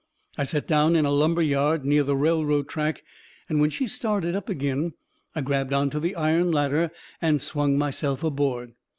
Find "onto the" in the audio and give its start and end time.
5.73-6.15